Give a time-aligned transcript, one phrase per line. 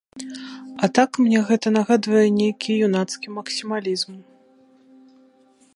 [0.85, 4.21] А так мне гэта нагадвае нейкі юнацкі максімалізм.